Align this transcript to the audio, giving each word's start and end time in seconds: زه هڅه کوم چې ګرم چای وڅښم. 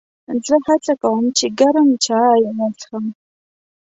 زه 0.45 0.55
هڅه 0.67 0.93
کوم 1.01 1.23
چې 1.37 1.45
ګرم 1.59 1.89
چای 2.05 2.41
وڅښم. 2.57 3.05